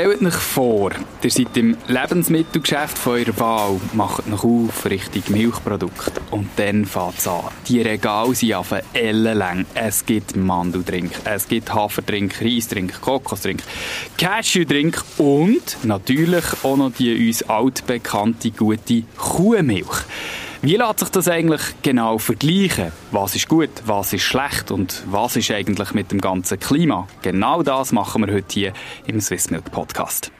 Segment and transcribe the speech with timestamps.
[0.00, 0.92] Stellt euch vor,
[1.22, 7.18] ihr seid im Lebensmittelgeschäft von eurer Wahl, macht euch auf Richtung Milchprodukt und dann fängt
[7.18, 7.42] es an.
[7.68, 9.66] Die Regale sind auf ellenlang.
[9.74, 13.62] Es gibt Mandeldrink, es gibt Haferdrink, Reisdrink, Kokosdrink,
[14.16, 20.06] Cashew-Drink und natürlich auch noch die uns altbekannte gute Kuhmilch.
[20.62, 22.92] Wie lässt sich das eigentlich genau vergleichen?
[23.12, 27.08] Was ist gut, was ist schlecht und was ist eigentlich mit dem ganzen Klima?
[27.22, 28.72] Genau das machen wir heute hier
[29.06, 30.30] im Swiss Milk Podcast.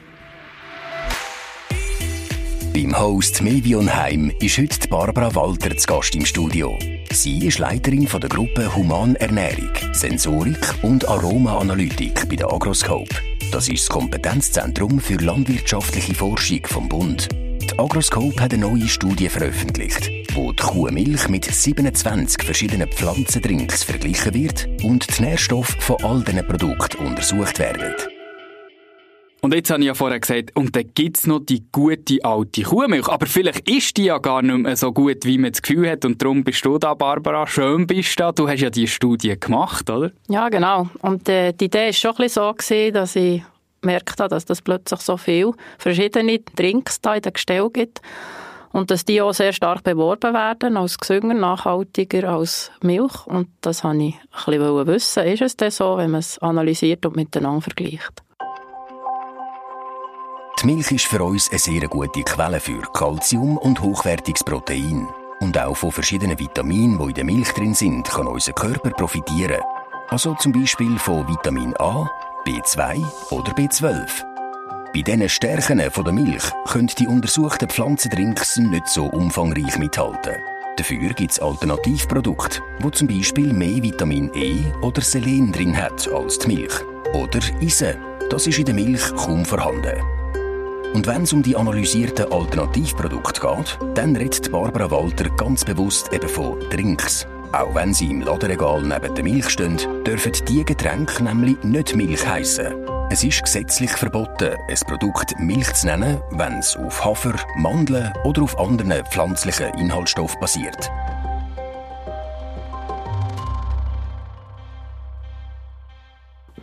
[2.71, 6.77] Beim Host Medion Heim ist heute Barbara Walter zu Gast im Studio.
[7.11, 13.15] Sie ist Leiterin von der Gruppe Humanernährung, Sensorik und Aromaanalytik bei der Agroscope.
[13.51, 17.27] Das ist das Kompetenzzentrum für landwirtschaftliche Forschung vom Bund.
[17.71, 24.33] Die Agroscope hat eine neue Studie veröffentlicht, wo die Kuhmilch mit 27 verschiedenen Pflanzendrinks verglichen
[24.33, 27.93] wird und die Nährstoffe von all diesen Produkten untersucht werden.
[29.41, 32.63] Und jetzt habe ich ja vorher gesagt, und dann gibt es noch die gute alte
[32.63, 33.07] Kuhmilch.
[33.07, 36.03] Aber vielleicht ist die ja gar nicht mehr so gut, wie man das Gefühl hat.
[36.03, 37.47] Und darum bist du da, Barbara.
[37.47, 38.31] Schön bist du da.
[38.33, 40.11] Du hast ja die Studie gemacht, oder?
[40.27, 40.89] Ja, genau.
[41.01, 43.41] Und äh, die Idee war schon ein bisschen so, gewesen, dass ich
[43.81, 48.01] gemerkt habe, dass es plötzlich so viele verschiedene Drinks da in den Gestell gibt
[48.71, 53.25] und dass die auch sehr stark beworben werden als gesünder, nachhaltiger als Milch.
[53.27, 54.15] Und das wollte ich
[54.47, 55.23] ein bisschen wissen.
[55.23, 58.23] Ist es denn so, wenn man es analysiert und miteinander vergleicht?
[60.61, 65.07] Die Milch ist für uns eine sehr gute Quelle für Kalzium und hochwertiges Protein.
[65.39, 69.59] Und auch von verschiedenen Vitaminen, die in der Milch drin sind, kann unser Körper profitieren.
[70.09, 72.07] Also zum Beispiel von Vitamin A,
[72.45, 74.07] B2 oder B12.
[74.93, 80.35] Bei diesen Stärken der Milch können die untersuchten Pflanzendrinks nicht so umfangreich mithalten.
[80.77, 86.39] Dafür gibt es Alternativprodukte, wo zum Beispiel mehr Vitamin E oder Selen drin hat als
[86.39, 86.73] die Milch.
[87.13, 87.95] Oder Eisen,
[88.29, 90.01] das ist in der Milch kaum vorhanden.
[90.93, 96.27] Und wenn es um die analysierten Alternativprodukte geht, dann redet Barbara Walter ganz bewusst eben
[96.27, 97.27] von Drinks.
[97.53, 102.25] Auch wenn sie im Laderegal neben der Milch stehen, dürfen diese Getränke nämlich nicht Milch
[102.25, 102.73] heißen.
[103.11, 108.43] Es ist gesetzlich verboten, ein Produkt Milch zu nennen, wenn es auf Hafer, Mandeln oder
[108.43, 110.89] auf anderen pflanzlichen Inhaltsstoffen basiert.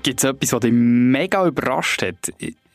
[0.02, 2.32] Gibt es etwas, was dich mega überrascht hat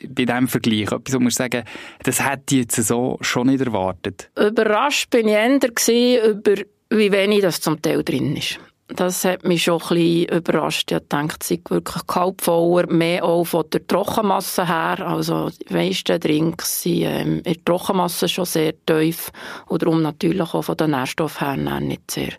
[0.07, 0.91] bei diesem Vergleich?
[0.91, 1.63] Etwas, wo man sagen
[2.03, 4.29] das hätte ich jetzt so schon nicht erwartet?
[4.37, 6.55] Überrascht bin ich eher über
[6.97, 8.59] wie wenig das zum Teil drin ist.
[8.87, 10.91] Das hat mich schon ein bisschen überrascht.
[10.91, 15.07] Ich dachte, es wirklich kaltvoller, mehr auch von der Trockenmasse her.
[15.07, 19.31] Also die meisten Drinks sind ähm, in der Trockenmasse schon sehr tief
[19.67, 22.33] und darum natürlich auch von den Nährstoffen her nicht sehr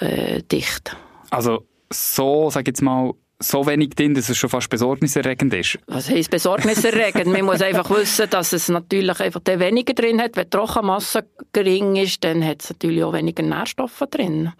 [0.00, 0.96] äh, dicht.
[1.30, 5.78] Also so, sag jetzt mal, so wenig drin, dass es schon fast besorgniserregend ist?
[5.86, 7.26] Was heisst besorgniserregend?
[7.26, 10.36] Man muss einfach wissen, dass es natürlich einfach weniger drin hat.
[10.36, 14.52] Wenn die Trockenmasse gering ist, dann hat es natürlich auch weniger Nährstoffe drin.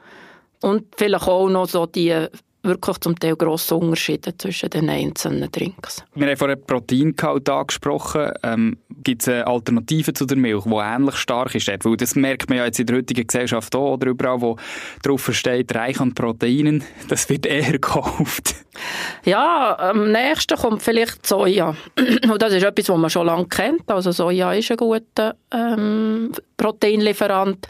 [0.61, 2.27] Und vielleicht auch noch so die
[2.65, 6.05] wirklich zum Teil grosse Unterschiede zwischen den einzelnen Drinks.
[6.15, 8.33] Wir haben vorhin Proteingehalt angesprochen.
[8.43, 11.69] Ähm, Gibt es eine Alternative zu der Milch, die ähnlich stark ist?
[11.69, 14.57] Weil das merkt man ja jetzt in der heutigen Gesellschaft auch, oder überall, wo
[15.03, 18.55] drauf steht, reich an Proteinen, das wird eher gekauft.
[19.25, 21.77] Ja, am nächsten kommt vielleicht Soja.
[22.31, 23.91] Und das ist etwas, was man schon lange kennt.
[23.91, 27.67] Also Soja ist ein guter ähm, Proteinlieferant.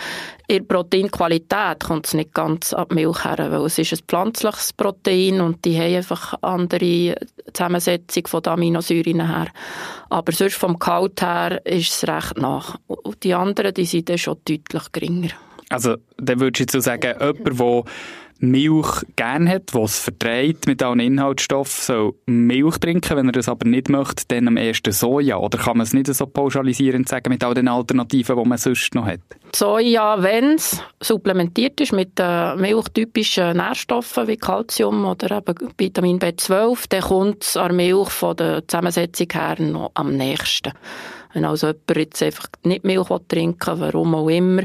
[0.47, 5.41] In Proteinqualität kommt es nicht ganz ab Milch her, weil es ist ein pflanzliches Protein
[5.41, 7.17] und die haben einfach andere
[7.53, 9.49] Zusammensetzung von Aminosäuren her.
[10.11, 12.77] Aber sonst vom Gehalt her ist es recht nach.
[12.87, 15.31] Und die anderen, die sind dann schon deutlich geringer.
[15.71, 17.85] Also, dann würdest du sagen, jemand, der
[18.51, 23.17] Milch gerne hat, was verträgt mit allen Inhaltsstoffen, soll Milch trinken.
[23.17, 25.37] Wenn er das aber nicht möchte, dann am ersten Soja.
[25.37, 28.95] Oder kann man es nicht so pauschalisierend sagen mit all den Alternativen, die man sonst
[28.95, 29.21] noch hat?
[29.55, 36.87] Soja, wenn es supplementiert ist mit äh, milchtypischen Nährstoffen wie Calcium oder eben Vitamin B12,
[36.89, 40.73] dann kommt es an Milch von der Zusammensetzung her noch am nächsten.
[41.35, 44.63] Wenn also jemand jetzt einfach nicht Milch trinken will, warum auch immer,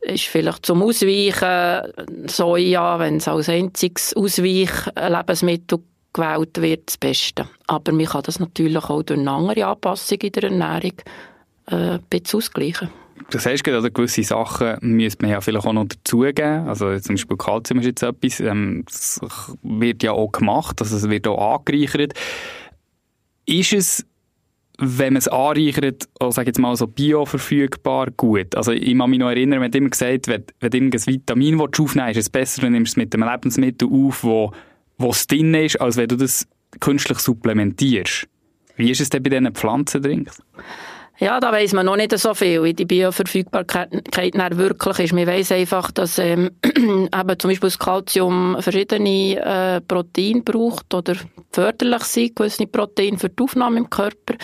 [0.00, 1.92] ist vielleicht zum Ausweichen
[2.28, 5.80] Soja, wenn es als einziges Ausweichlebensmittel
[6.12, 7.48] gewählt wird, das Beste.
[7.66, 10.92] Aber man kann das natürlich auch durch eine andere Anpassung in der Ernährung
[11.66, 12.88] äh, ein bisschen ausgleichen.
[13.30, 16.68] Das heißt, also gewisse Sachen müsste man ja vielleicht auch noch dazugeben.
[16.68, 19.20] Also zum Beispiel Kalzium ist jetzt etwas, ähm, das
[19.62, 22.12] wird ja auch gemacht, also es wird auch angereichert.
[23.46, 24.06] Ist es
[24.78, 28.54] wenn man es anreichert, auch, sag jetzt mal so bioverfügbar, gut.
[28.54, 31.60] Also ich kann mich noch erinnern, man hat immer gesagt, wenn, wenn du irgendein Vitamin
[31.60, 34.52] aufnehmen ist es besser, du nimmst es mit einem Lebensmittel auf, wo,
[34.98, 36.46] wo es drin ist, als wenn du das
[36.80, 38.28] künstlich supplementierst.
[38.76, 40.42] Wie ist es denn bei diesen Pflanzendrinks?
[41.18, 43.90] Ja, da weiss man noch nicht so viel, wie die Bioverfügbarkeit
[44.58, 45.14] wirklich ist.
[45.14, 51.14] Man weiss einfach, dass ähm, eben zum Beispiel das Calcium verschiedene äh, Proteine braucht oder
[51.52, 54.34] förderlich sind, gewisse Proteine für die Aufnahme im Körper.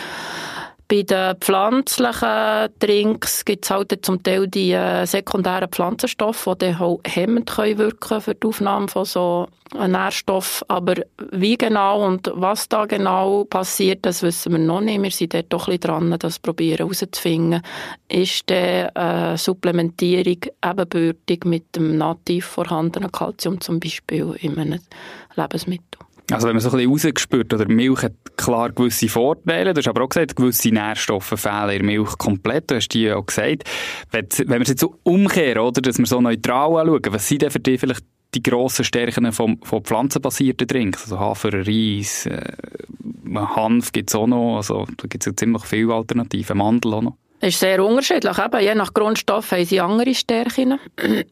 [0.93, 6.99] Bei den pflanzlichen Drinks gibt es halt zum Teil die äh, sekundären Pflanzenstoffe, die auch
[7.03, 10.69] hemmend können wirken für die Aufnahme von so Nährstoffen.
[10.69, 10.93] Aber
[11.31, 15.01] wie genau und was da genau passiert, das wissen wir noch nicht.
[15.01, 17.63] Wir sind dort doch ein bisschen dran, das probieren herauszufinden.
[18.07, 24.79] Ist die äh, Supplementierung ebenbürtig mit dem nativ vorhandenen Kalzium zum Beispiel in einem
[25.35, 26.02] Lebensmittel?
[26.31, 29.87] Also wenn man so ein bisschen rausgespürt, oder Milch hat klar gewisse Vorteile, du hast
[29.87, 33.25] aber auch gesagt, gewisse Nährstoffe fehlen in der Milch komplett, du hast die ja auch
[33.25, 33.63] gesagt.
[34.11, 37.51] Wenn, wir es jetzt so umkehren, oder, dass wir so neutral anschauen, was sind denn
[37.51, 38.05] für dich vielleicht
[38.35, 41.03] die grossen Stärken von, von pflanzenbasierten Drinks?
[41.03, 42.53] Also Hafer, Reis, äh,
[43.35, 47.17] Hanf gibt es auch noch, also da gibt es ziemlich viele Alternativen, Mandel auch noch.
[47.43, 48.37] Ist sehr unterschiedlich.
[48.37, 50.79] Eben, je nach Grundstoff haben sie andere Stärken.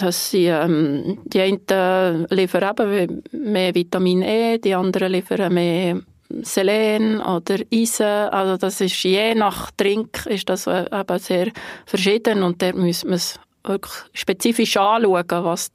[0.00, 6.00] Das sie, ähm, die einen liefern eben mehr Vitamin E, die anderen liefern mehr
[6.42, 8.04] Selen oder Eisen.
[8.04, 11.52] Also das ist je nach Trink ist das äh, eben sehr
[11.86, 15.70] verschieden und da muss man es wirklich spezifisch anschauen, was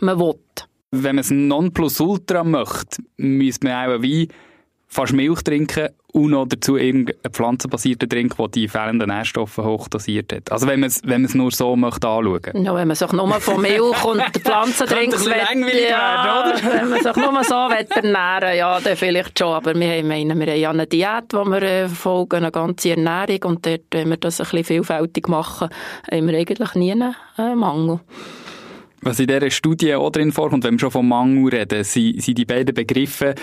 [0.00, 0.34] man will.
[0.90, 4.28] Wenn man es Nonplusultra möchte, müsste man auch wie
[4.94, 10.52] fast Milch trinken und noch dazu irgendeinen pflanzenbasierten Trink, der die fehlenden Nährstoffe hochdosiert hat.
[10.52, 12.64] Also wenn man es wenn nur so möchte anschauen.
[12.64, 15.32] Ja, wenn man sich nur von Milch und Pflanzendrinks will,
[15.90, 16.80] ja, werden, oder?
[16.80, 19.48] wenn man sich nur so ernähren ja, dann vielleicht schon.
[19.48, 23.42] Aber wir haben, wir haben ja eine Diät, wo wir äh, folgen, eine ganze Ernährung
[23.46, 25.68] und dort, wenn wir das ein bisschen vielfältig machen,
[26.10, 27.98] haben wir eigentlich nie einen äh, Mangel.
[29.00, 32.38] Was in dieser Studie auch drin vorkommt, wenn wir schon vom Mangel reden, sind, sind
[32.38, 33.34] die beiden Begriffe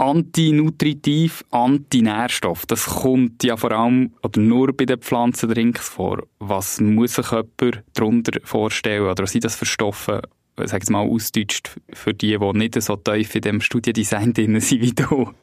[0.00, 2.64] Antinutritiv, Antinährstoff.
[2.64, 6.22] Das kommt ja vor allem oder nur bei den Pflanzendrinks vor.
[6.38, 9.02] Was muss sich jemand darunter vorstellen?
[9.02, 10.22] Oder was sind das für Stoffe,
[10.56, 14.80] sag ich mal, ausdeutscht für die, die nicht so tief in dem Studiendesign drin sind
[14.80, 15.34] wie du?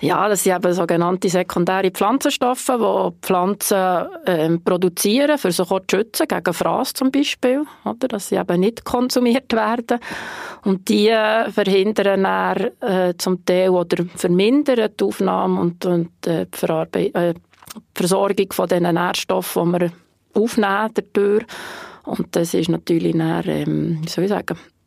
[0.00, 5.96] Ja, das sind eben sogenannte sekundäre Pflanzenstoffe, die Pflanzen ähm, produzieren, für sich auch zu
[5.96, 8.08] schützen, gegen Fraß zum Beispiel, oder?
[8.08, 10.00] dass sie eben nicht konsumiert werden.
[10.64, 16.46] Und die äh, verhindern dann äh, zum Teil oder vermindern die Aufnahme und, und äh,
[16.46, 17.34] die, Verarbe äh,
[17.94, 19.92] Versorgung von diesen Nährstoffen, die wir
[20.32, 21.44] aufnehmen dadurch.
[22.04, 24.79] Und das ist natürlich dann, ähm, wie soll ich sagen, äh,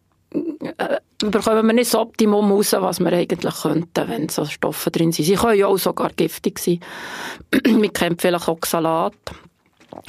[1.31, 5.25] bekommen wir nicht das Optimum raus, was wir eigentlich könnten, wenn so Stoffe drin sind.
[5.25, 6.79] Sie können ja auch sogar giftig sein.
[7.67, 9.13] man kennt vielleicht Oxalat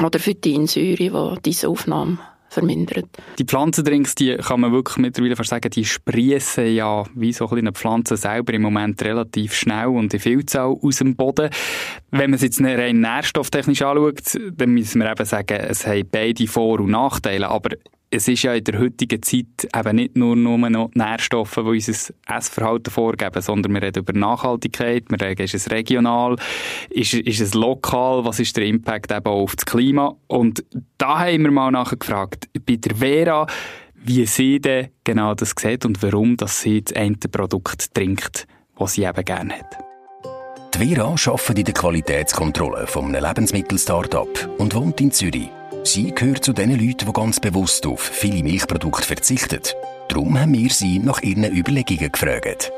[0.02, 2.18] oder Phytinsäure, die diese Aufnahme
[2.48, 3.06] vermindert.
[3.38, 7.72] Die Pflanzendrinks, die kann man wirklich mittlerweile fast sagen, die sprießen ja wie so eine
[7.72, 11.50] Pflanze selber im Moment relativ schnell und in Vielzahl aus dem Boden.
[12.10, 16.46] Wenn man es jetzt rein nährstofftechnisch anschaut, dann müssen wir eben sagen, es haben beide
[16.46, 17.70] Vor- und Nachteile, aber
[18.14, 22.14] es ist ja in der heutigen Zeit eben nicht nur, nur noch Nährstoffe, die unser
[22.28, 26.36] Essverhalten vorgeben, sondern wir reden über Nachhaltigkeit, wir reden, ist es regional,
[26.90, 30.64] ist, ist es lokal, was ist der Impact eben auf das Klima und
[30.96, 33.46] da haben wir mal nachher gefragt, bei der Vera,
[33.94, 38.46] wie sie denn genau das sieht und warum dass sie das eine Produkt trinkt,
[38.78, 39.78] das sie eben gerne hat.
[40.74, 45.50] Die Vera arbeitet in der Qualitätskontrolle von einem Lebensmittel-Startup und wohnt in Zürich.
[45.86, 49.60] Sie gehört zu den Leuten, die ganz bewusst auf viele Milchprodukte verzichten.
[50.08, 52.72] Darum haben wir sie nach ihren Überlegungen gefragt.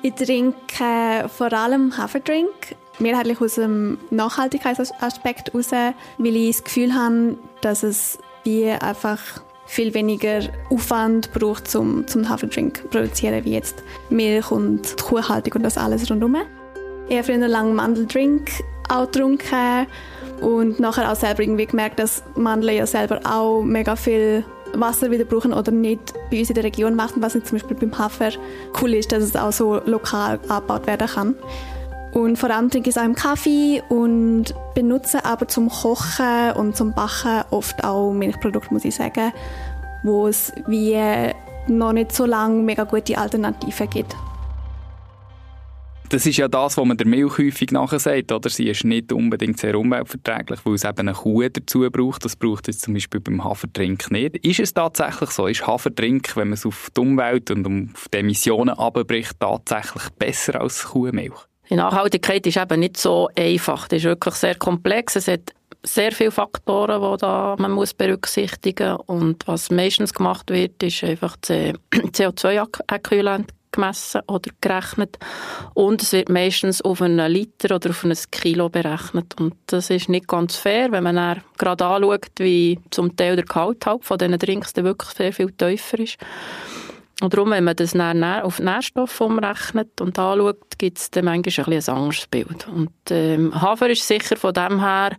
[0.00, 5.72] Ich trinke vor allem Haferdrink, mehrheitlich aus dem Nachhaltigkeitsaspekt heraus,
[6.18, 9.20] weil ich das Gefühl habe, dass es wie einfach
[9.66, 15.54] viel weniger Aufwand braucht, um zum Haferdrink zu produzieren, wie jetzt Milch und die Kuhhaltung
[15.54, 16.36] und das alles rundherum.
[17.08, 18.50] Ich habe früher lange Mandeldrink
[18.88, 19.88] auch getrunken
[20.40, 25.24] und nachher auch selber irgendwie gemerkt, dass Mandeln ja selber auch mega viel Wasser wieder
[25.24, 28.30] brauchen oder nicht bei uns in der Region machen, was jetzt zum Beispiel beim Hafer
[28.80, 31.34] cool ist, dass es auch so lokal angebaut werden kann.
[32.12, 36.76] Und vor allem trinke ich es auch im Kaffee und benutze aber zum Kochen und
[36.76, 39.32] zum Backen oft auch Milchprodukte, muss ich sagen,
[40.02, 40.98] wo es wie
[41.68, 44.16] noch nicht so lange mega gute Alternativen gibt.
[46.08, 48.48] Das ist ja das, was man der Milch häufig nachher sagt, oder?
[48.48, 52.24] Sie ist nicht unbedingt sehr umweltverträglich, weil es eben eine Kuh dazu braucht.
[52.24, 54.36] Das braucht es zum Beispiel beim Hafertrink nicht.
[54.36, 55.48] Ist es tatsächlich so?
[55.48, 60.60] Ist Hafertrink, wenn man es auf die Umwelt und auf die Emissionen abbricht, tatsächlich besser
[60.60, 61.34] als Kuhmilch?
[61.70, 63.88] Die Nachhaltigkeit ist eben nicht so einfach.
[63.88, 65.16] Das ist wirklich sehr komplex.
[65.16, 69.02] Es hat sehr viele Faktoren, die da man muss berücksichtigen muss.
[69.06, 75.18] Und was meistens gemacht wird, ist einfach CO2-Äquivalent gemessen oder gerechnet
[75.74, 80.08] und es wird meistens auf einen Liter oder auf ein Kilo berechnet und das ist
[80.08, 84.74] nicht ganz fair, wenn man gerade anschaut, wie zum Teil der Gehalt von diesen Drinks
[84.76, 86.18] wirklich sehr viel tiefer ist.
[87.22, 91.66] Und darum, wenn man das dann auf Nährstoffe umrechnet und anschaut, gibt es dann manchmal
[91.66, 92.68] ein, ein anderes Bild.
[92.68, 95.16] Und ähm, Hafer ist sicher von dem her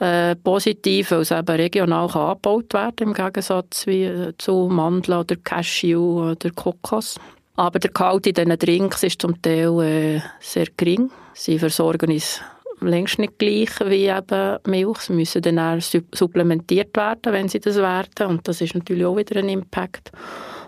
[0.00, 5.18] äh, positiv, weil es eben regional kann angebaut werden im Gegensatz wie, äh, zu Mandeln
[5.18, 7.20] oder Cashew oder Kokos.
[7.58, 11.10] Aber der Gehalt in diesen Drinks ist zum Teil äh, sehr gering.
[11.34, 12.40] Sie versorgen uns
[12.80, 14.98] längst nicht gleich wie eben Milch.
[14.98, 15.80] Sie müssen dann auch
[16.14, 18.28] supplementiert werden, wenn sie das werden.
[18.28, 20.12] Und das ist natürlich auch wieder ein Impact.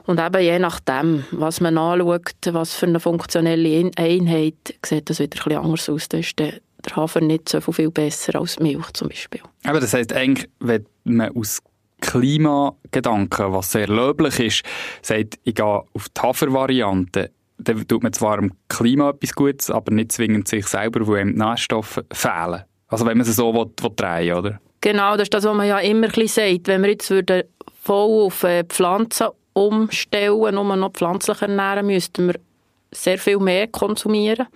[0.06, 5.46] Und eben je nachdem, was man anschaut, was für eine funktionelle Einheit, sieht das wieder
[5.46, 6.08] ein anders aus.
[6.08, 6.54] Da ist der,
[6.84, 9.42] der Hafer nicht so viel besser als Milch zum Beispiel.
[9.62, 11.60] Aber das heisst eigentlich, wenn man aus
[12.00, 14.62] Klimagedanken, was sehr löblich ist,
[15.02, 19.92] sagt, ich gehe auf die Hafervariante, dann tut man zwar dem Klima etwas Gutes, aber
[19.92, 22.64] nicht zwingend sich selber, wo ihm die Nährstoffe fehlen.
[22.88, 24.60] Also wenn man es so will, will drehen oder?
[24.80, 26.68] Genau, das ist das, was man ja immer ein bisschen sagt.
[26.68, 27.12] Wenn wir jetzt
[27.82, 32.40] voll auf äh, Pflanzen umstellen, nur noch pflanzlich ernähren, müssten wir
[32.90, 34.46] sehr viel mehr konsumieren.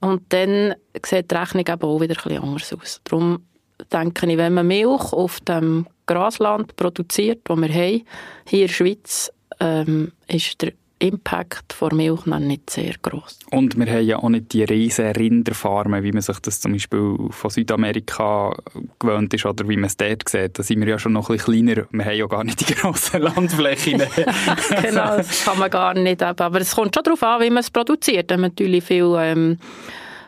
[0.00, 0.74] Und dann
[1.04, 3.00] sieht die Rechnung eben auch wieder etwas anders aus.
[3.04, 3.44] Darum
[3.92, 8.02] denke ich, wenn man Milch auf dem Grasland produziert, das wir haben,
[8.48, 13.40] hier in der Schweiz, ähm, ist der Impact von Milch noch nicht sehr groß.
[13.50, 17.16] Und wir haben ja auch nicht die riesen Rinderfarmen, wie man sich das zum Beispiel
[17.30, 18.54] von Südamerika
[19.00, 20.60] gewöhnt ist oder wie man es dort sieht.
[20.60, 21.86] Da sind wir ja schon noch ein bisschen kleiner.
[21.90, 23.98] Wir haben ja gar nicht die grossen Landflächen.
[24.82, 26.22] genau, das kann man gar nicht.
[26.22, 28.30] Aber es kommt schon darauf an, wie man es produziert.
[28.30, 29.58] Wenn man natürlich viel ähm,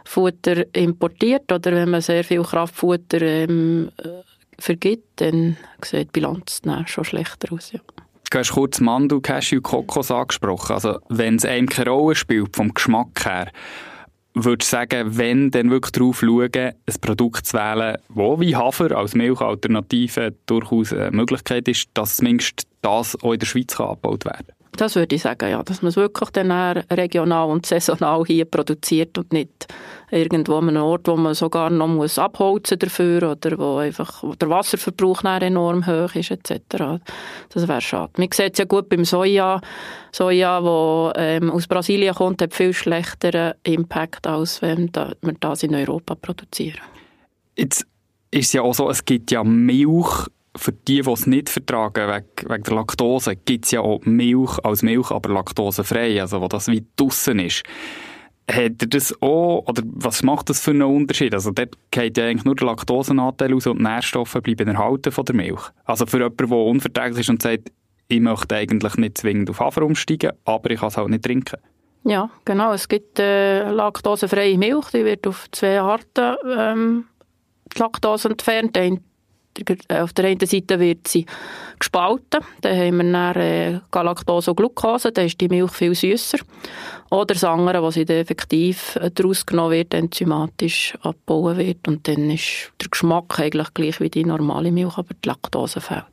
[0.05, 4.09] Futter importiert oder wenn man sehr viel Kraftfutter ähm, äh,
[4.59, 7.73] vergibt, dann sieht die Bilanz dann schon schlechter aus.
[7.73, 7.81] Ja.
[8.31, 10.73] Du hast kurz Mandel, Cashew, Kokos angesprochen.
[10.73, 13.53] Also, wenn es einem keine Rolle spielt, vom Geschmack her,
[14.35, 18.97] würdest du sagen, wenn dann wirklich darauf schauen, ein Produkt zu wählen, wo wie Hafer
[18.97, 24.25] als Milchalternative durchaus eine Möglichkeit ist, dass zumindest das auch in der Schweiz kann abgebaut
[24.25, 24.54] werden?
[24.77, 25.63] Das würde ich sagen, ja.
[25.63, 29.67] Dass man es wirklich dann regional und saisonal hier produziert und nicht
[30.11, 34.49] irgendwo an einem Ort, wo man sogar noch muss abholzen dafür oder wo einfach der
[34.49, 37.01] Wasserverbrauch enorm hoch ist etc.
[37.53, 38.13] Das wäre schade.
[38.17, 39.61] Man sieht es ja gut beim Soja.
[40.13, 45.75] Soja, das ähm, aus Brasilien kommt, hat viel schlechteren Impact, als wenn wir das in
[45.75, 46.81] Europa produzieren.
[47.57, 47.87] Jetzt
[48.31, 52.09] ist es ja auch so, es gibt ja Milch für die, die es nicht vertragen
[52.09, 56.49] wegen, wegen der Laktose, gibt es ja auch Milch als Milch, aber laktosefrei, also wo
[56.49, 57.65] das wie draussen ist.
[58.51, 61.33] Hat er das auch, oder was macht das für einen Unterschied?
[61.35, 65.25] Also dort geht ja eigentlich nur der Laktosenanteil aus und die Nährstoffe bleiben erhalten von
[65.25, 65.63] der Milch.
[65.85, 67.73] Also für jemanden, der unverträglich ist und sagt,
[68.09, 71.59] ich möchte eigentlich nicht zwingend auf Hafer umsteigen, aber ich kann es auch nicht trinken.
[72.05, 72.75] Ja, genau.
[72.75, 77.05] Es gibt äh, laktosefreie Milch, die wird auf zwei Arten ähm,
[77.77, 78.77] Laktose entfernt.
[79.89, 81.27] Auf der einen Seite wird sie
[81.79, 86.39] gespalten, dann haben wir dann äh, Galaktose und Glucose, dann ist die Milch viel süßer.
[87.11, 92.73] Oder das andere, was effektiv äh, daraus genommen wird, enzymatisch abgebaut wird und dann ist
[92.81, 96.05] der Geschmack eigentlich gleich wie die normale Milch, aber die Laktose fehlt.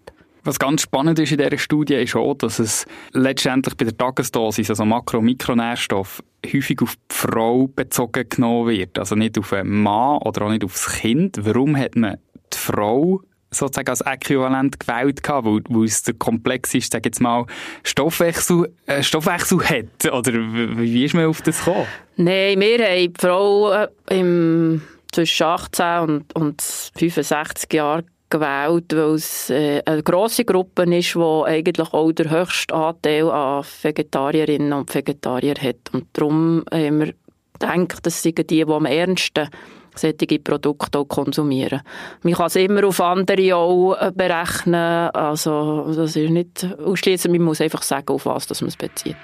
[0.43, 4.71] Was ganz spannend ist in dieser Studie, ist auch, dass es letztendlich bei der Tagesdosis,
[4.71, 8.97] also Makro- und Mikronährstoff, häufig auf die Frau bezogen genommen wird.
[8.97, 11.37] Also nicht auf einen Mann oder auch nicht auf das Kind.
[11.45, 12.17] Warum hat man
[12.51, 13.21] die Frau
[13.53, 17.45] sozusagen als Äquivalent gewählt gehabt, weil, es der Komplex ist, sag jetzt mal,
[17.83, 20.11] Stoffwechsel, äh, Stoffwechsel hat?
[20.11, 21.85] Oder wie ist man auf das gekommen?
[22.15, 24.81] Nein, wir haben die Frau äh, im,
[25.11, 31.43] zwischen 18 und, und 65 Jahren gewählt, weil es äh, eine grosse Gruppe ist, die
[31.45, 35.91] eigentlich auch der höchste Anteil an Vegetarierinnen und Vegetarier hat.
[35.91, 37.13] Und darum haben wir
[37.59, 39.49] gedacht, das sind die, die am ernsten
[39.95, 41.81] solche Produkte auch konsumieren.
[42.23, 47.43] Man kann es immer auf andere auch äh, berechnen, also das ist nicht ausschließlich, man
[47.43, 49.17] muss einfach sagen, auf was man es bezieht.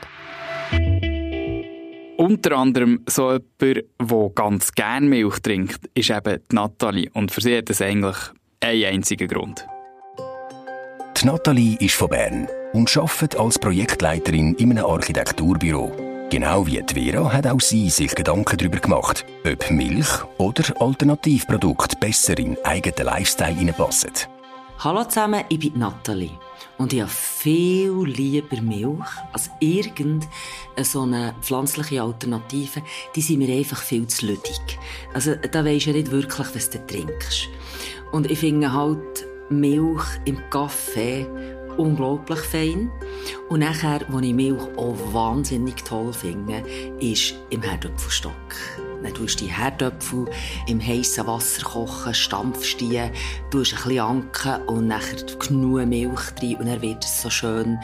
[2.18, 7.12] Unter anderem so jemand, der ganz gerne Milch trinkt, ist eben die Nathalie.
[7.14, 8.18] Und für sie hat es eigentlich
[8.60, 9.66] einen einzigen Grund.
[11.22, 16.07] Die Nathalie ist von Bern und arbeitet als Projektleiterin in einem Architekturbüro.
[16.30, 21.96] Genau wie die Vera hat auch sie sich Gedanken darüber gemacht, ob Milch oder Alternativprodukte
[21.96, 24.12] besser in eigenen Lifestyle hineinpassen.
[24.80, 26.38] Hallo zusammen, ich bin Nathalie.
[26.78, 30.30] Und ich habe viel lieber Milch als irgendeine
[30.82, 32.82] so eine pflanzliche Alternative.
[33.16, 34.80] Die sind mir einfach viel zu lüdig.
[35.14, 37.48] Also, da weisst ja nicht wirklich, was du trinkst.
[38.12, 41.26] Und ich finde halt Milch im Kaffee
[41.78, 42.92] unglaublich fein.
[43.50, 46.64] Und nachher, was ich Milch auch wahnsinnig toll finde,
[47.00, 48.34] ist im Herdöpfelstock.
[49.04, 50.26] Dann tust du die Herdöpfel
[50.68, 53.02] im heißen Wasser kochen, stampfst die,
[53.52, 57.78] tust ein bisschen anken und nachher genug Milch rein und dann wird es so schön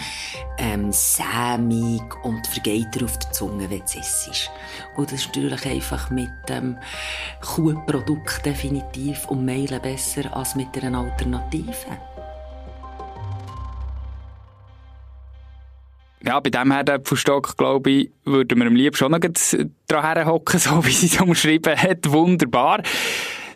[0.57, 4.51] ähm, sämig und vergeht dir auf die Zunge, wenn es ist.
[4.95, 6.77] Und das ist natürlich einfach mit dem
[7.41, 12.12] Kuhprodukt definitiv um Meilen besser als mit einer Alternative.
[16.25, 19.19] Ja, bei diesem Herdäpfelstock, glaube ich, würden wir am liebsten schon noch
[19.87, 22.09] dran hocken, so wie sie es umschrieben hat.
[22.09, 22.81] Wunderbar.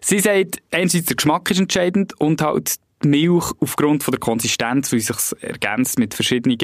[0.01, 4.91] Sie sagt, einerseits der Geschmack ist entscheidend und halt die Milch aufgrund von der Konsistenz,
[4.91, 6.57] wie sich ergänzt mit verschiedenen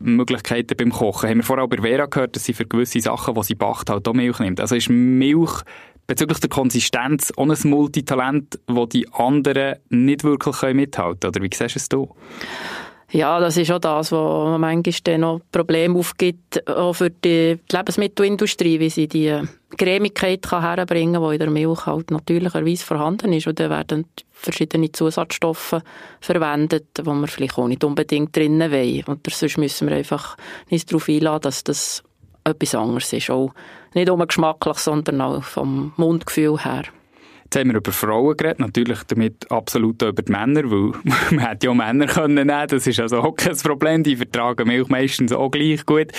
[0.00, 1.28] Möglichkeiten beim Kochen.
[1.28, 3.90] Haben wir vorher auch bei Vera gehört, dass sie für gewisse Sachen, die sie backt,
[3.90, 4.60] halt auch Milch nimmt.
[4.60, 5.62] Also ist Milch
[6.06, 11.34] bezüglich der Konsistenz auch ein Multitalent, das die anderen nicht wirklich mithalten können?
[11.34, 12.87] Oder wie siehst du es?
[13.10, 18.90] Ja, das ist auch das, was manchmal noch Probleme aufgibt, auch für die Lebensmittelindustrie, wie
[18.90, 19.34] sie die
[19.78, 23.46] Cremigkeit kann herbringen kann, die in der Milch halt natürlicherweise vorhanden ist.
[23.46, 25.76] Und dann werden verschiedene Zusatzstoffe
[26.20, 29.04] verwendet, die wir vielleicht auch nicht unbedingt drinnen wollen.
[29.04, 30.36] Und sonst müssen wir einfach
[30.68, 32.02] nicht darauf einladen, dass das
[32.44, 33.30] etwas anderes ist.
[33.30, 33.54] Auch
[33.94, 36.84] nicht nur geschmacklich, sondern auch vom Mundgefühl her.
[37.48, 40.92] Jetzt haben wir über Frauen geredet, natürlich damit absolut über die Männer, weil
[41.30, 44.88] man hätte ja Männer können nehmen, das ist also auch kein Problem, die vertragen Milch
[44.88, 46.12] meistens auch gleich gut.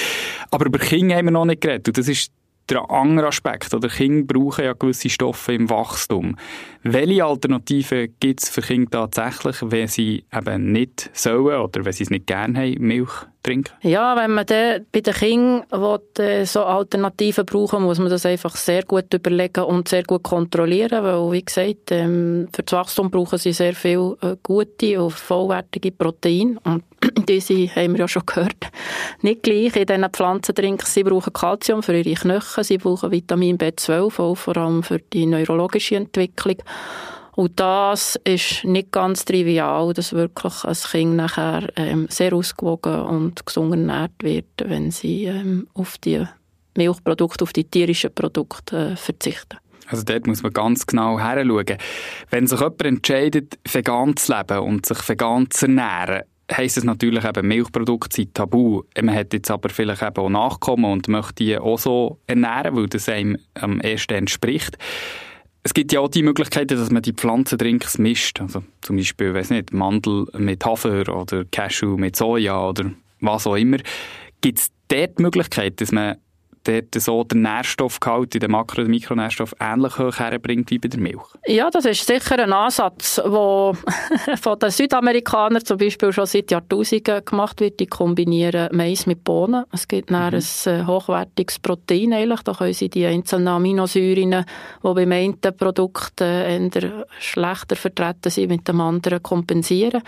[0.50, 2.32] Aber über Kinder haben wir noch nicht geredet und das ist
[2.70, 3.74] der andere Aspekt.
[3.74, 6.36] Oder Kinder brauchen ja gewisse Stoffe im Wachstum.
[6.84, 12.04] Welche Alternativen gibt es für Kinder tatsächlich, wenn sie eben nicht sollen oder wenn sie
[12.04, 13.12] es nicht gerne haben, Milch
[13.44, 13.74] trinken?
[13.82, 18.56] Ja, wenn man dann bei den Kindern will, so Alternativen brauchen muss man das einfach
[18.56, 23.38] sehr gut überlegen und sehr gut kontrollieren, weil, wie gesagt, ähm, für das Wachstum brauchen
[23.38, 26.84] sie sehr viel äh, gute und vollwertige Proteine und
[27.28, 28.70] diese haben wir ja schon gehört,
[29.22, 30.94] nicht gleich in diesen Pflanzendrinks.
[30.94, 35.26] Sie brauchen Kalzium für ihre Knochen, sie brauchen Vitamin B12, auch vor allem für die
[35.26, 36.58] neurologische Entwicklung.
[37.36, 43.46] Und das ist nicht ganz trivial, dass wirklich ein Kind nachher ähm, sehr ausgewogen und
[43.46, 46.26] gesund ernährt wird, wenn sie ähm, auf die
[46.76, 49.58] Milchprodukte, auf die tierischen Produkte äh, verzichten.
[49.88, 51.78] Also dort muss man ganz genau heranschauen.
[52.30, 57.26] Wenn sich jemand entscheidet, vegan zu leben und sich vegan zu ernähren, heisst es natürlich
[57.26, 58.84] eben, Milchprodukte sind tabu.
[59.02, 62.88] Man hat jetzt aber vielleicht eben auch Nachkommen und möchte die auch so ernähren, weil
[62.88, 64.78] das einem am ersten entspricht.
[65.64, 68.40] Es gibt ja auch die Möglichkeit, dass man die Pflanzendrinks mischt.
[68.40, 73.56] Also zum Beispiel, weiß nicht, Mandel mit Hafer oder Cashew mit Soja oder was auch
[73.56, 73.78] immer.
[74.42, 76.16] Gibt es dort die Möglichkeit, dass man
[76.64, 81.00] dort so den Nährstoffgehalt in den Makro- und Mikronährstoffen ähnlich hoch herbringt wie bei der
[81.00, 81.22] Milch?
[81.48, 83.26] Ja, das ist sicher ein Ansatz, der
[84.42, 87.80] von den Südamerikanern zum Beispiel schon seit Jahrtausenden gemacht wird.
[87.80, 89.66] Die kombinieren Mais mit Bohnen.
[89.72, 90.16] Es gibt mhm.
[90.16, 92.42] ein äh, hochwertiges Protein eigentlich.
[92.42, 96.70] Da können sie die einzelnen Aminosäuren, die beim einen Produkt äh,
[97.20, 100.02] schlechter vertreten sind, mit dem anderen kompensieren.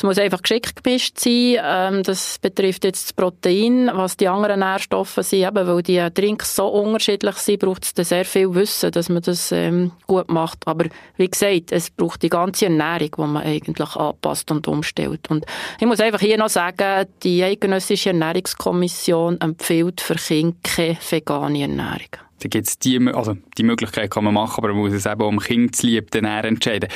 [0.00, 1.58] Es muss einfach geschickt gemischt sein.
[1.62, 3.90] Ähm, das betrifft jetzt das Protein.
[3.92, 8.24] Was die anderen Nährstoffe sind, eben, weil die Drinks so unterschiedlich sind, braucht es sehr
[8.24, 10.66] viel Wissen, dass man das ähm, gut macht.
[10.66, 10.86] Aber
[11.18, 15.28] wie gesagt, es braucht die ganze Ernährung, die man eigentlich anpasst und umstellt.
[15.28, 15.44] Und
[15.78, 22.16] ich muss einfach hier noch sagen, die Eidgenössische Ernährungskommission empfiehlt für Kinder keine vegane Ernährung.
[22.38, 25.40] Da gibt's die, also die Möglichkeit kann man machen, aber man muss es eben um
[25.40, 26.88] Kind zu lieb entscheiden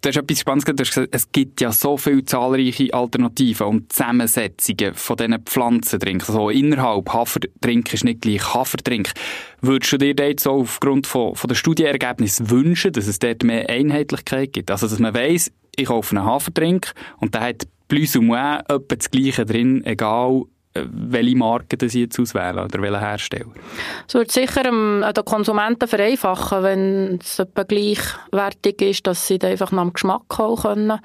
[0.00, 5.16] du hast etwas Spannendes gesagt, es gibt ja so viele zahlreiche Alternativen und Zusammensetzungen von
[5.16, 6.28] diesen Pflanzendrinks.
[6.28, 9.12] Also innerhalb Haferdrink ist nicht gleich Haferdrink.
[9.60, 13.68] Würdest du dir jetzt so aufgrund von, von der Studienergebnisse wünschen, dass es dort mehr
[13.68, 14.70] Einheitlichkeit gibt?
[14.70, 18.96] Also, dass man weiss, ich kaufe einen Haferdrink und der hat plus ou moins etwa
[18.96, 23.52] das Gleiche drin, egal welche Marke das jetzt auswählen oder welchen Hersteller?
[24.06, 29.72] Es wird sicher ähm, den Konsumenten vereinfachen, wenn es etwa gleichwertig ist, dass sie einfach
[29.72, 31.00] nach dem Geschmack auch können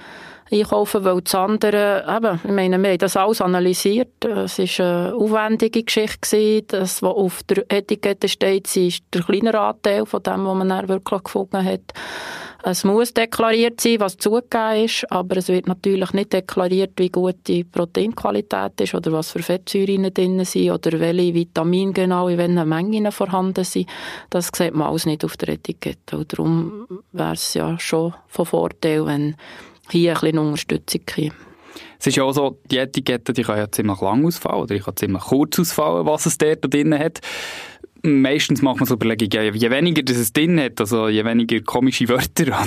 [0.52, 4.24] einkaufen, weil das andere, eben, ich meine, wir haben das alles analysiert.
[4.24, 6.62] Es war eine aufwendige Geschichte.
[6.68, 10.88] Das, was auf der Etikette steht, ist der kleinere Anteil von dem, was man dann
[10.88, 11.94] wirklich gefunden hat.
[12.68, 17.36] Es muss deklariert sein, was zugegeben ist, aber es wird natürlich nicht deklariert, wie gut
[17.46, 22.68] die Proteinqualität ist oder was für Fettsäuren drin sind oder welche Vitamine genau in welchen
[22.68, 23.88] Mengen vorhanden sind.
[24.32, 26.18] Das sieht man alles nicht auf der Etikette.
[26.18, 29.36] Und darum wäre es ja schon von Vorteil, wenn
[29.92, 31.36] hier ein bisschen Unterstützung käme.
[32.00, 34.84] Es ist ja auch so, die Etikette, die kann ja ziemlich lang ausfallen oder ich
[34.84, 37.22] kann ziemlich kurz ausfallen, was es dort drin hat
[38.06, 42.08] meistens macht man so Überlegungen, je weniger das es drin hat, also je weniger komische
[42.08, 42.48] Wörter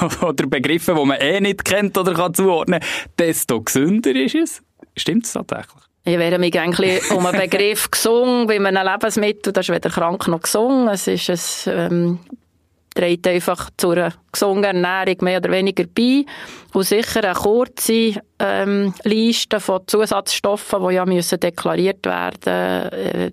[0.00, 2.80] oder, oder Begriffe, die man eh nicht kennt oder kann zuordnen,
[3.18, 4.62] desto gesünder ist es.
[4.96, 5.82] Stimmt es tatsächlich?
[6.04, 9.90] Ich werde mich eigentlich um einen Begriff gesungen, wie man ein Lebensmittel, das ist weder
[9.90, 10.88] krank noch gesungen.
[10.88, 12.18] Es ist ein, ähm,
[12.94, 16.24] trägt einfach zu einer gesunden Ernährung mehr oder weniger bei.
[16.72, 23.32] Und sicher eine kurze ähm, Liste von Zusatzstoffen, die ja müssen deklariert werden äh,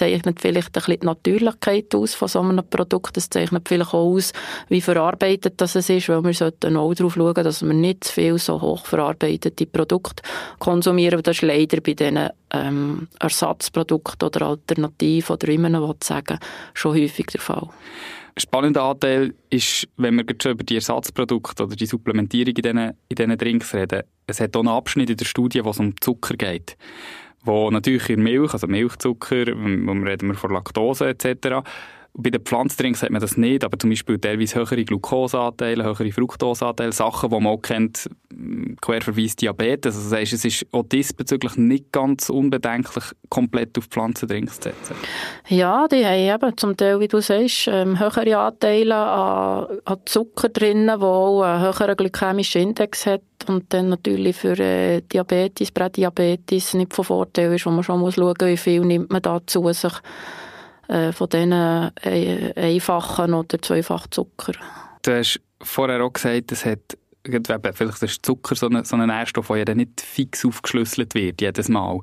[0.00, 3.16] zeichnet vielleicht ein bisschen die Natürlichkeit aus von so einem Produkt.
[3.16, 4.32] Es zeichnet vielleicht auch aus,
[4.68, 8.38] wie verarbeitet das ist, weil wir sollten auch darauf schauen, dass wir nicht zu viel
[8.38, 10.22] so hochverarbeitete Produkte
[10.58, 11.22] konsumieren.
[11.22, 16.38] Das ist leider bei diesen ähm, Ersatzprodukten oder Alternativen oder wie man sagen
[16.72, 17.68] schon häufig der Fall.
[18.34, 22.78] Ein spannender Anteil ist, wenn wir schon über die Ersatzprodukte oder die Supplementierung in diesen,
[22.78, 25.94] in diesen Drinks reden, es hat auch einen Abschnitt in der Studie, wo es um
[26.00, 26.76] Zucker geht
[27.42, 31.62] wo natürlich in Milch, also Milchzucker, reden wir von Laktose etc.,
[32.12, 36.92] bei den Pflanzdrinks hat man das nicht, aber zum Beispiel teilweise höhere Glukoseanteile, höhere Fructoseanteile,
[36.92, 38.10] Sachen, die man auch kennt,
[38.76, 39.96] Querverweis Diabetes.
[39.96, 44.96] Also das heißt, es ist auch diesbezüglich nicht ganz unbedenklich, komplett auf Pflanzendrinks zu setzen.
[45.48, 50.48] Ja, die haben eben zum Teil, wie du sagst, ähm, höhere Anteile an, an Zucker
[50.48, 56.74] drin, der auch einen höheren glykämischen Index hat und dann natürlich für äh, Diabetes, Prädiabetes
[56.74, 59.40] nicht von Vorteil ist, wo man schon muss schauen muss, wie viel nimmt man da
[59.46, 59.92] zu sich
[60.88, 64.52] äh, von diesen äh, einfachen oder zweifachen Zucker.
[65.02, 66.98] Du hast vorher auch gesagt, es hat
[67.72, 71.68] vielleicht ist Zucker so ein, so ein Nährstoff, der ja nicht fix aufgeschlüsselt wird, jedes
[71.68, 72.00] Mal.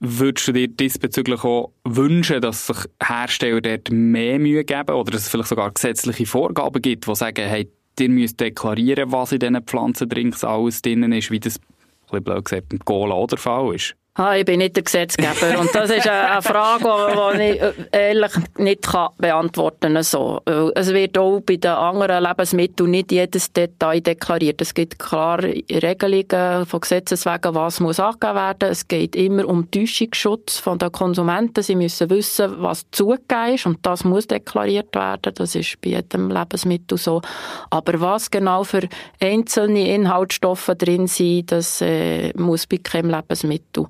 [0.00, 5.22] Würdest du dir diesbezüglich auch wünschen, dass sich Hersteller dort mehr Mühe geben oder dass
[5.22, 9.62] es vielleicht sogar gesetzliche Vorgaben gibt, die sagen, hey, ihr müsst deklarieren, was in diesen
[9.62, 11.62] Pflanzendrinks alles drin ist, wie das, ein
[12.02, 13.94] bisschen blöd gesagt, im Cola oder Fall ist?
[14.16, 15.58] Ah, ich bin nicht der Gesetzgeber.
[15.58, 17.72] Und das ist eine Frage, die ich äh,
[18.10, 19.96] ehrlich nicht beantworten kann.
[19.96, 24.60] Es wird auch bei den anderen Lebensmitteln nicht jedes Detail deklariert.
[24.60, 28.68] Es gibt klare Regelungen von Gesetzes wegen, was muss angegeben werden.
[28.70, 31.64] Es geht immer um Täuschungsschutz von den Konsumenten.
[31.64, 35.34] Sie müssen wissen, was zugegeben ist und das muss deklariert werden.
[35.34, 37.20] Das ist bei jedem Lebensmittel so.
[37.68, 38.88] Aber was genau für
[39.20, 43.88] einzelne Inhaltsstoffe drin sind, das äh, muss bei keinem Lebensmittel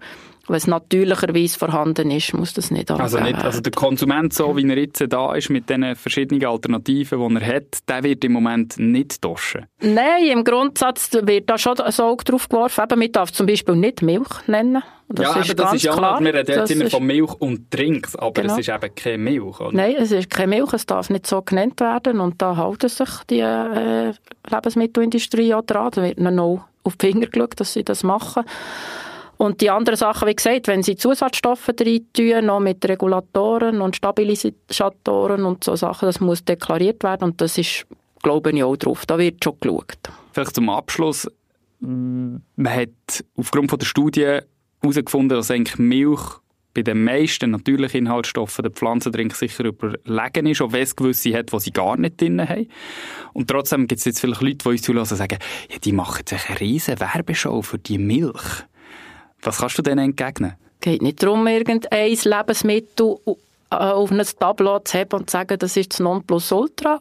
[0.48, 4.78] es natürlicherweise vorhanden ist, muss das nicht also nicht, Also der Konsument, so wie er
[4.78, 9.22] jetzt da ist, mit den verschiedenen Alternativen, die er hat, der wird im Moment nicht
[9.22, 9.66] toschen?
[9.80, 12.84] Nein, im Grundsatz wird da schon ein Auge drauf geworfen.
[12.84, 14.82] Eben, man darf zum Beispiel nicht Milch nennen.
[15.08, 16.20] Das ja, ist eben, das ist ja klar.
[16.20, 18.54] Wir reden jetzt immer von Milch und Trinks, aber genau.
[18.54, 19.72] es ist eben keine Milch, oder?
[19.72, 23.10] Nein, es ist keine Milch, es darf nicht so genannt werden und da halten sich
[23.28, 24.12] die äh,
[24.50, 25.90] Lebensmittelindustrie auch dran.
[25.94, 28.44] Da wird auch auf die Finger geschaut, dass sie das machen.
[29.36, 33.96] Und die anderen Sachen, wie gesagt, wenn sie Zusatzstoffe rein tun, noch mit Regulatoren und
[33.96, 37.86] Stabilisatoren und so Sachen, das muss deklariert werden und das ist,
[38.22, 39.06] glaube ich, auch drauf.
[39.06, 39.98] Da wird schon geschaut.
[40.32, 41.28] Vielleicht zum Abschluss.
[41.80, 44.38] Man hat aufgrund von der Studie
[44.80, 46.20] herausgefunden, dass eigentlich Milch
[46.74, 51.52] bei den meisten natürlichen Inhaltsstoffen der Pflanzendrink sicher überlegen ist, auch wenn es gewisse hat,
[51.52, 52.68] die sie gar nicht drin haben.
[53.32, 55.38] Und trotzdem gibt es jetzt vielleicht Leute, die uns zulassen und sagen,
[55.70, 58.64] ja, die machen sich eine riesige Werbeshow für die Milch.
[59.44, 60.54] Was kannst du denen entgegnen?
[60.80, 63.16] Es geht nicht darum, irgendein Lebensmittel
[63.70, 66.98] äh, auf ein Tableau zu haben und zu sagen, das ist das Nonplusultra.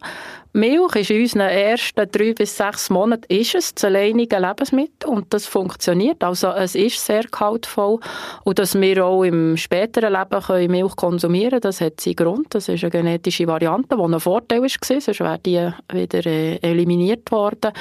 [0.54, 5.34] Milch ist in unseren ersten drei bis sechs Monaten ist es das alleinige Lebensmittel und
[5.34, 6.24] das funktioniert.
[6.24, 8.00] Also es ist sehr gehaltvoll
[8.44, 12.48] und dass wir auch im späteren Leben können Milch konsumieren können, das hat seinen Grund.
[12.54, 17.32] Das ist eine genetische Variante, die ein Vorteil war, sonst wäre die wieder äh, eliminiert
[17.32, 17.72] worden.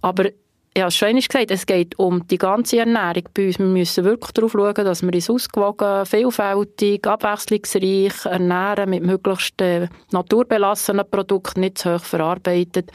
[0.00, 0.24] Aber
[0.76, 3.58] ja, schon einmal gesagt, es geht um die ganze Ernährung bei uns.
[3.58, 9.88] Wir müssen wirklich darauf schauen, dass wir uns ausgewogen, vielfältig, abwechslungsreich ernähren, mit möglichst äh,
[10.12, 12.90] naturbelassenen Produkten, nicht zu hoch verarbeitet,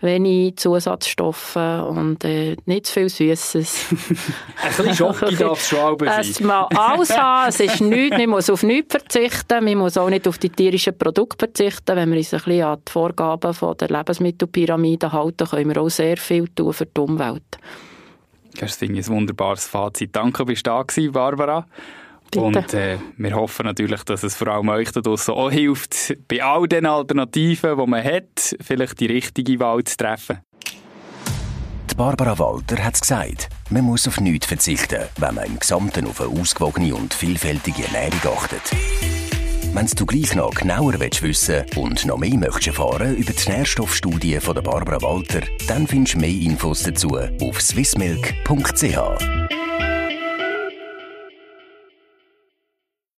[0.00, 3.86] wenig Zusatzstoffe und äh, nicht zu viel Süßes.
[3.90, 6.20] Ein bisschen Schoki darf es schon auch sein.
[6.20, 10.08] Es mag alles haben, es ist nichts, man muss auf nichts verzichten, man muss auch
[10.08, 11.94] nicht auf die tierischen Produkte verzichten.
[11.94, 15.90] Wenn wir uns ein bisschen an die Vorgaben von der Lebensmittelpyramide halten, können wir auch
[15.90, 17.17] sehr viel tun für die Umwelt.
[18.58, 20.14] Das finde ich ein wunderbares Fazit.
[20.14, 21.66] Danke, bist du da gewesen, Barbara.
[22.30, 22.44] Bitte.
[22.44, 26.42] Und äh, wir hoffen natürlich, dass es vor allem euch da draussen auch hilft, bei
[26.42, 30.40] all den Alternativen, die man hat, vielleicht die richtige Wahl zu treffen.
[31.90, 36.06] Die Barbara Walter hat es gesagt, man muss auf nichts verzichten, wenn man im Gesamten
[36.06, 39.27] auf eine ausgewogene und vielfältige Ernährung achtet.
[39.72, 44.54] Wenn du gleich noch genauer wissen und noch mehr möchtest erfahren über die Nährstoffstudie von
[44.54, 48.98] der Barbara Walter, dann findest du mehr Infos dazu auf swissmilk.ch.